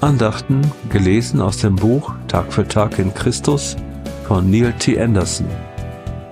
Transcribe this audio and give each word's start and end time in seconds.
Andachten 0.00 0.60
gelesen 0.90 1.40
aus 1.40 1.56
dem 1.56 1.74
Buch 1.74 2.14
Tag 2.28 2.52
für 2.52 2.68
Tag 2.68 3.00
in 3.00 3.12
Christus 3.12 3.74
von 4.28 4.48
Neil 4.48 4.72
T. 4.74 4.96
Anderson. 5.00 5.48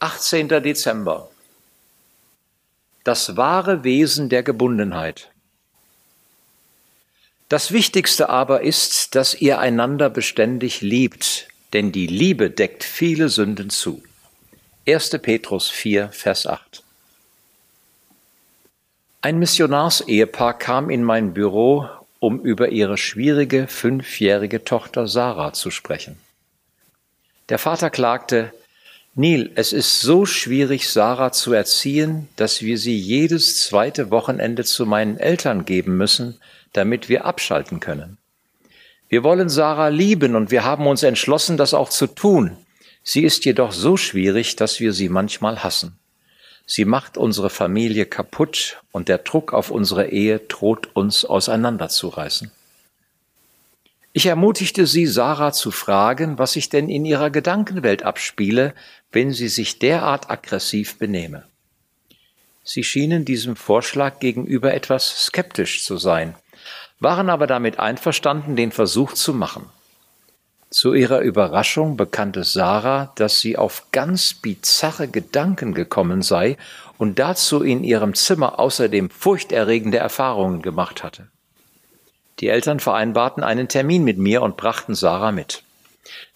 Achtzehnter 0.00 0.60
Dezember 0.60 1.30
Das 3.04 3.38
wahre 3.38 3.84
Wesen 3.84 4.28
der 4.28 4.42
Gebundenheit. 4.42 5.30
Das 7.54 7.70
Wichtigste 7.70 8.30
aber 8.30 8.62
ist, 8.62 9.14
dass 9.14 9.32
ihr 9.32 9.60
einander 9.60 10.10
beständig 10.10 10.80
liebt, 10.80 11.46
denn 11.72 11.92
die 11.92 12.08
Liebe 12.08 12.50
deckt 12.50 12.82
viele 12.82 13.28
Sünden 13.28 13.70
zu. 13.70 14.02
1. 14.88 15.10
Petrus 15.22 15.70
4, 15.70 16.08
Vers 16.08 16.48
8. 16.48 16.82
Ein 19.20 19.38
Missionarsehepaar 19.38 20.58
kam 20.58 20.90
in 20.90 21.04
mein 21.04 21.32
Büro, 21.32 21.88
um 22.18 22.40
über 22.40 22.70
ihre 22.70 22.96
schwierige 22.96 23.68
fünfjährige 23.68 24.64
Tochter 24.64 25.06
Sarah 25.06 25.52
zu 25.52 25.70
sprechen. 25.70 26.18
Der 27.50 27.60
Vater 27.60 27.88
klagte, 27.88 28.52
Neil, 29.16 29.52
es 29.54 29.72
ist 29.72 30.00
so 30.00 30.26
schwierig, 30.26 30.88
Sarah 30.90 31.30
zu 31.30 31.52
erziehen, 31.52 32.28
dass 32.34 32.62
wir 32.62 32.78
sie 32.78 32.98
jedes 32.98 33.60
zweite 33.60 34.10
Wochenende 34.10 34.64
zu 34.64 34.86
meinen 34.86 35.18
Eltern 35.18 35.64
geben 35.64 35.96
müssen, 35.96 36.40
damit 36.72 37.08
wir 37.08 37.24
abschalten 37.24 37.78
können. 37.78 38.18
Wir 39.08 39.22
wollen 39.22 39.48
Sarah 39.48 39.86
lieben 39.86 40.34
und 40.34 40.50
wir 40.50 40.64
haben 40.64 40.88
uns 40.88 41.04
entschlossen, 41.04 41.56
das 41.56 41.74
auch 41.74 41.90
zu 41.90 42.08
tun. 42.08 42.56
Sie 43.04 43.22
ist 43.22 43.44
jedoch 43.44 43.70
so 43.70 43.96
schwierig, 43.96 44.56
dass 44.56 44.80
wir 44.80 44.92
sie 44.92 45.08
manchmal 45.08 45.62
hassen. 45.62 45.96
Sie 46.66 46.84
macht 46.84 47.16
unsere 47.16 47.50
Familie 47.50 48.06
kaputt 48.06 48.82
und 48.90 49.08
der 49.08 49.18
Druck 49.18 49.52
auf 49.52 49.70
unsere 49.70 50.08
Ehe 50.08 50.40
droht 50.40 50.88
uns 50.96 51.24
auseinanderzureißen. 51.24 52.50
Ich 54.14 54.24
ermutigte 54.24 54.86
sie, 54.86 55.06
Sarah 55.06 55.52
zu 55.52 55.70
fragen, 55.70 56.38
was 56.38 56.52
sich 56.52 56.70
denn 56.70 56.88
in 56.88 57.04
ihrer 57.04 57.28
Gedankenwelt 57.28 58.04
abspiele, 58.04 58.72
wenn 59.12 59.32
sie 59.32 59.48
sich 59.48 59.78
derart 59.78 60.30
aggressiv 60.30 60.98
benehme. 60.98 61.44
Sie 62.62 62.82
schienen 62.82 63.26
diesem 63.26 63.56
Vorschlag 63.56 64.20
gegenüber 64.20 64.72
etwas 64.72 65.26
skeptisch 65.26 65.84
zu 65.84 65.98
sein 65.98 66.34
waren 67.04 67.28
aber 67.28 67.46
damit 67.46 67.78
einverstanden, 67.78 68.56
den 68.56 68.72
Versuch 68.72 69.12
zu 69.12 69.34
machen. 69.34 69.66
Zu 70.70 70.94
ihrer 70.94 71.20
Überraschung 71.20 71.96
bekannte 71.96 72.42
Sarah, 72.42 73.12
dass 73.14 73.38
sie 73.38 73.56
auf 73.56 73.86
ganz 73.92 74.34
bizarre 74.34 75.06
Gedanken 75.06 75.72
gekommen 75.72 76.22
sei 76.22 76.56
und 76.98 77.20
dazu 77.20 77.62
in 77.62 77.84
ihrem 77.84 78.14
Zimmer 78.14 78.58
außerdem 78.58 79.10
furchterregende 79.10 79.98
Erfahrungen 79.98 80.62
gemacht 80.62 81.04
hatte. 81.04 81.28
Die 82.40 82.48
Eltern 82.48 82.80
vereinbarten 82.80 83.42
einen 83.42 83.68
Termin 83.68 84.04
mit 84.04 84.18
mir 84.18 84.42
und 84.42 84.56
brachten 84.56 84.94
Sarah 84.94 85.32
mit. 85.32 85.62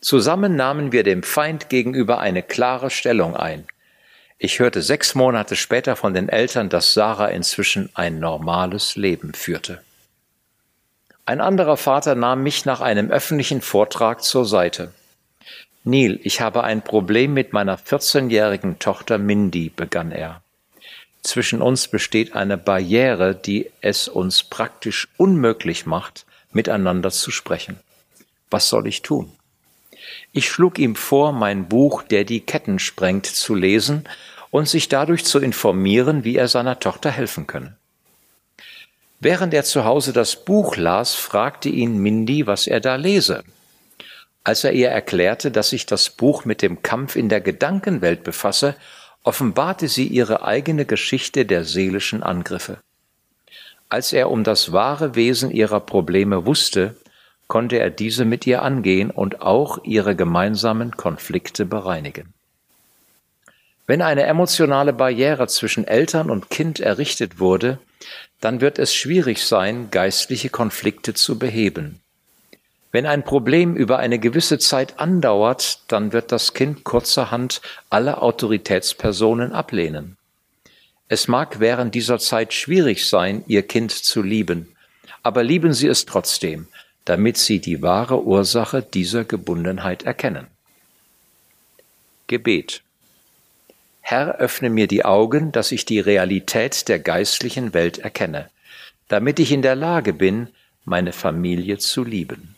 Zusammen 0.01 0.57
nahmen 0.57 0.93
wir 0.93 1.03
dem 1.03 1.23
Feind 1.23 1.69
gegenüber 1.69 2.19
eine 2.19 2.43
klare 2.43 2.91
Stellung 2.91 3.37
ein. 3.37 3.67
Ich 4.39 4.61
hörte 4.61 4.83
sechs 4.83 5.15
Monate 5.15 5.57
später 5.57 5.97
von 5.97 6.15
den 6.15 6.29
Eltern, 6.29 6.69
dass 6.69 6.95
Sarah 6.95 7.29
inzwischen 7.29 7.91
ein 7.95 8.21
normales 8.21 8.95
Leben 8.95 9.35
führte. 9.35 9.83
Ein 11.27 11.41
anderer 11.41 11.77
Vater 11.77 12.15
nahm 12.15 12.43
mich 12.43 12.65
nach 12.65 12.81
einem 12.81 13.11
öffentlichen 13.11 13.61
Vortrag 13.61 14.23
zur 14.23 14.47
Seite. 14.47 14.95
Neil, 15.85 16.20
ich 16.23 16.41
habe 16.41 16.64
ein 16.64 16.83
Problem 16.83 17.35
mit 17.35 17.53
meiner 17.53 17.77
14-jährigen 17.77 18.79
Tochter 18.79 19.19
Mindy, 19.19 19.70
begann 19.70 20.13
er. 20.13 20.42
Zwischen 21.28 21.61
uns 21.61 21.89
besteht 21.89 22.34
eine 22.34 22.56
Barriere, 22.56 23.34
die 23.34 23.70
es 23.83 24.08
uns 24.08 24.42
praktisch 24.42 25.08
unmöglich 25.18 25.84
macht, 25.84 26.24
miteinander 26.52 27.11
zu 27.11 27.30
sprechen. 27.30 27.78
Was 28.48 28.70
soll 28.70 28.86
ich 28.86 29.02
tun? 29.02 29.30
Ich 30.33 30.48
schlug 30.48 30.78
ihm 30.78 30.96
vor, 30.96 31.33
mein 31.33 31.68
Buch 31.68 32.02
Der 32.02 32.24
die 32.24 32.40
Ketten 32.40 32.78
sprengt 32.78 33.27
zu 33.27 33.55
lesen 33.55 34.08
und 34.48 34.70
sich 34.70 34.89
dadurch 34.89 35.27
zu 35.27 35.39
informieren, 35.39 36.24
wie 36.24 36.36
er 36.36 36.48
seiner 36.48 36.80
Tochter 36.80 37.11
helfen 37.11 37.46
könne. 37.46 37.77
Während 39.20 39.52
er 39.52 39.64
zu 39.64 39.84
Hause 39.84 40.14
das 40.14 40.46
Buch 40.46 40.77
las, 40.77 41.14
fragte 41.14 41.68
ihn 41.68 41.98
Mindy, 41.98 42.46
was 42.46 42.66
er 42.66 42.80
da 42.80 42.96
lese. 42.96 43.45
Als 44.45 44.64
er 44.64 44.72
ihr 44.72 44.89
erklärte, 44.89 45.50
dass 45.50 45.68
sich 45.68 45.84
das 45.84 46.08
Buch 46.08 46.46
mit 46.46 46.62
dem 46.62 46.80
Kampf 46.80 47.16
in 47.16 47.28
der 47.28 47.42
Gedankenwelt 47.42 48.24
befasse, 48.24 48.77
offenbarte 49.28 49.89
sie 49.89 50.06
ihre 50.06 50.42
eigene 50.42 50.86
Geschichte 50.86 51.44
der 51.44 51.64
seelischen 51.64 52.22
Angriffe. 52.22 52.78
Als 53.90 54.14
er 54.14 54.30
um 54.30 54.42
das 54.42 54.72
wahre 54.72 55.16
Wesen 55.16 55.50
ihrer 55.50 55.80
Probleme 55.80 56.46
wusste, 56.46 56.96
konnte 57.46 57.78
er 57.78 57.90
diese 57.90 58.24
mit 58.24 58.46
ihr 58.46 58.62
angehen 58.62 59.11
und 59.11 59.42
auch 59.42 59.84
ihre 59.84 60.16
gemeinsamen 60.16 60.92
Konflikte 60.92 61.66
bereinigen. 61.66 62.33
Wenn 63.86 64.00
eine 64.00 64.22
emotionale 64.22 64.94
Barriere 64.94 65.46
zwischen 65.46 65.86
Eltern 65.86 66.30
und 66.30 66.48
Kind 66.48 66.80
errichtet 66.80 67.39
wurde, 67.39 67.78
dann 68.40 68.62
wird 68.62 68.78
es 68.78 68.95
schwierig 68.95 69.45
sein, 69.45 69.90
geistliche 69.90 70.48
Konflikte 70.48 71.12
zu 71.12 71.39
beheben. 71.39 72.00
Wenn 72.91 73.05
ein 73.05 73.23
Problem 73.23 73.77
über 73.77 73.99
eine 73.99 74.19
gewisse 74.19 74.59
Zeit 74.59 74.99
andauert, 74.99 75.81
dann 75.89 76.13
wird 76.13 76.33
das 76.33 76.55
Kind 76.55 76.85
kurzerhand 76.85 77.61
alle 77.91 78.23
Autoritätspersonen 78.23 79.53
ablehnen. 79.53 80.17
Es 81.09 81.29
mag 81.29 81.61
während 81.61 81.95
dieser 81.95 82.19
Zeit 82.19 82.53
schwierig 82.55 83.07
sein, 83.07 83.45
Ihr 83.47 83.63
Kind 83.63 83.93
zu 83.93 84.23
lieben, 84.23 84.75
aber 85.23 85.43
lieben 85.43 85.75
Sie 85.75 85.87
es 85.87 86.07
trotzdem, 86.07 86.67
damit 87.05 87.37
Sie 87.37 87.61
die 87.61 87.83
wahre 87.83 88.23
Ursache 88.23 88.83
dieser 88.83 89.25
Gebundenheit 89.25 90.05
erkennen. 90.05 90.47
Gebet 92.27 92.83
Herr, 94.01 94.37
öffne 94.37 94.70
mir 94.70 94.87
die 94.87 95.05
Augen, 95.05 95.53
dass 95.53 95.73
ich 95.73 95.85
die 95.85 96.01
Realität 96.01 96.89
der 96.89 96.99
geistlichen 96.99 97.75
Welt 97.75 97.99
erkenne, 97.99 98.49
damit 99.09 99.39
ich 99.39 99.53
in 99.53 99.61
der 99.61 99.77
Lage 99.77 100.15
bin, 100.15 100.49
meine 100.87 101.13
Familie 101.13 101.77
zu 101.77 102.05
lieben. 102.05 102.55